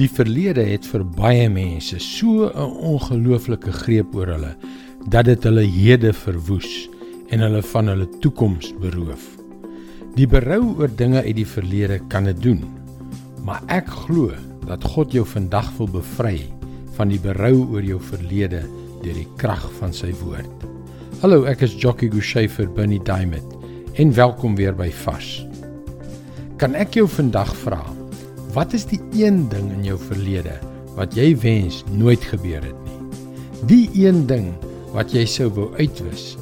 [0.00, 4.54] Die verlede het vir baie mense so 'n ongelooflike greep oor hulle
[5.12, 6.88] dat dit hulle hede verwoes
[7.28, 9.26] en hulle van hulle toekoms beroof.
[10.16, 12.64] Die berou oor dinge uit die verlede kan dit doen.
[13.44, 14.32] Maar ek glo
[14.66, 16.48] dat God jou vandag wil bevry
[16.96, 18.64] van die berou oor jou verlede
[19.02, 20.48] deur die krag van sy woord.
[21.20, 23.52] Hallo, ek is Jockey Gouchee vir Bernie Diamond
[23.94, 25.44] en welkom weer by Fas.
[26.56, 27.99] Kan ek jou vandag vra
[28.50, 30.56] Wat is die een ding in jou verlede
[30.96, 33.18] wat jy wens nooit gebeur het nie?
[33.70, 34.48] Die een ding
[34.90, 36.32] wat jy sou wou uitwis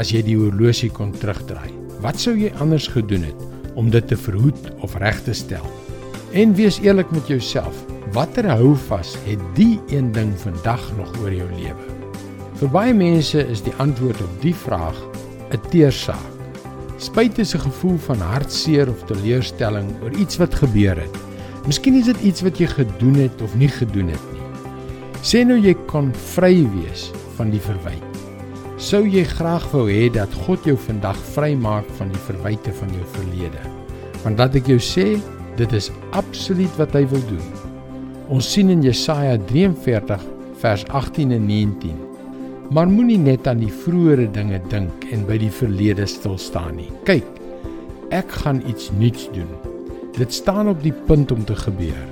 [0.00, 1.68] as jy die horlosie kon terugdraai.
[2.00, 3.42] Wat sou jy anders gedoen het
[3.76, 5.66] om dit te verhoed of reg te stel?
[6.32, 7.82] En wees eerlik met jouself.
[8.16, 11.88] Watter houvas het die een ding vandag nog oor jou lewe?
[12.62, 14.96] Vir baie mense is die antwoord op die vraag
[15.52, 16.32] 'n teersaak.
[16.96, 21.31] Spyt is 'n gevoel van hartseer of teleurstelling oor iets wat gebeur het.
[21.62, 24.46] Miskien is dit iets wat jy gedoen het of nie gedoen het nie.
[25.22, 27.04] Sê nou jy kon vry wees
[27.36, 28.08] van die verwyte.
[28.82, 33.06] Sou jy graag wou hê dat God jou vandag vrymaak van die verwyte van jou
[33.14, 33.62] verlede?
[34.24, 35.06] Want dat ek jou sê,
[35.54, 37.46] dit is absoluut wat hy wil doen.
[38.32, 40.26] Ons sien in Jesaja 43
[40.64, 41.94] vers 18 en 19.
[42.74, 46.90] Maar moenie net aan die vroeëre dinge dink en by die verlede stil staan nie.
[47.06, 47.28] Kyk,
[48.10, 49.71] ek gaan iets nuuts doen.
[50.12, 52.02] Dit staan op die punt om te gebeur.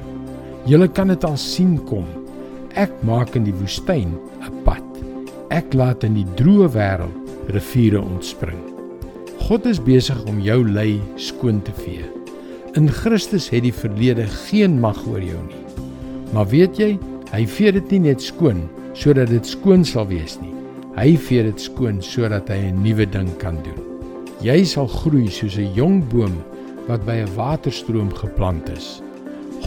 [0.65, 2.07] Julle kan dit al sien kom.
[2.81, 4.85] Ek maak in die woestyn 'n pad.
[5.51, 7.17] Ek laat in die droë wêreld
[7.53, 8.61] riviere ontspring.
[9.49, 12.05] God is besig om jou lei skoon te vee.
[12.75, 15.65] In Christus het die verlede geen mag oor jou nie.
[16.33, 16.99] Maar weet jy,
[17.33, 20.55] hy vee dit nie net skoon sodat dit skoon sal wees nie.
[20.97, 23.83] Hy vee dit skoon sodat hy 'n nuwe ding kan doen.
[24.41, 26.33] Jy sal groei soos 'n jong boom
[26.89, 29.03] wat by 'n waterstroom geplant is.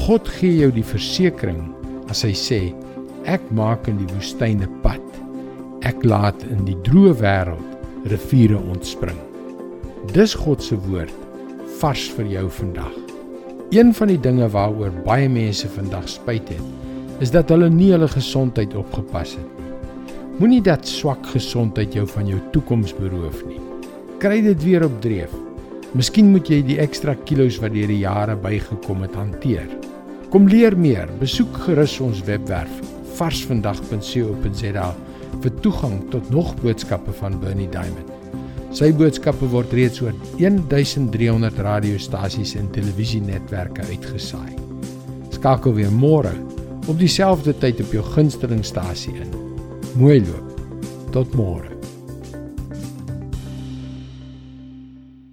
[0.05, 1.73] God gee jou die versekering
[2.09, 2.73] as hy sê
[3.25, 5.01] ek maak in die woestyn 'n pad.
[5.81, 7.69] Ek laat in die droë wêreld
[8.05, 9.19] riviere ontspring.
[10.13, 11.13] Dis God se woord
[11.79, 12.95] vars vir jou vandag.
[13.71, 16.61] Een van die dinge waaroor baie mense vandag spyt het,
[17.19, 19.71] is dat hulle nie hulle gesondheid opgepas het nie.
[20.39, 23.59] Moenie dat swak gesondheid jou van jou toekoms beroof nie.
[24.19, 25.33] Kry dit weer op dreef.
[25.93, 29.67] Miskien moet jy die ekstra kilos wat deur die jare bygekom het hanteer.
[30.33, 31.11] Kom leer meer.
[31.19, 32.79] Besoek gerus ons webwerf
[33.13, 34.87] varsvandag.co.za
[35.43, 38.09] vir toegang tot nog boodskappe van Bernie Diamond.
[38.73, 44.55] Sy boodskappe word reeds oor 1300 radiostasies en televisienetwerke uitgesaai.
[45.37, 46.33] Skakel weer môre
[46.89, 49.37] op dieselfde tyd op jou gunstelingstasie in.
[50.01, 50.57] Mooi loop.
[51.13, 51.72] Tot môre.